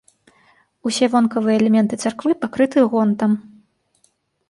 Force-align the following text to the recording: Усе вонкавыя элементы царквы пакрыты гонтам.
Усе 0.91 1.09
вонкавыя 1.15 1.55
элементы 1.63 2.01
царквы 2.07 2.31
пакрыты 2.41 2.89
гонтам. 2.95 3.41